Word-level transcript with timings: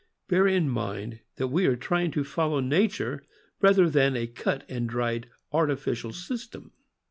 Bear 0.27 0.47
in 0.47 0.67
mind 0.67 1.19
that 1.35 1.49
we 1.49 1.67
are 1.67 1.75
trying 1.75 2.09
to 2.09 2.23
follow 2.23 2.59
nature, 2.59 3.23
rather 3.61 3.87
than 3.87 4.15
a 4.15 4.25
cut 4.25 4.63
and 4.67 4.89
dried 4.89 5.29
artificial 5.51 6.11
system. 6.11 6.71